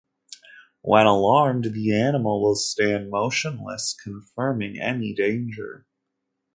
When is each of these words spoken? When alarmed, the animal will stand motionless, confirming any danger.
When 0.81 1.05
alarmed, 1.05 1.73
the 1.75 1.93
animal 1.93 2.41
will 2.41 2.55
stand 2.55 3.11
motionless, 3.11 3.95
confirming 4.03 4.79
any 4.81 5.13
danger. 5.13 5.85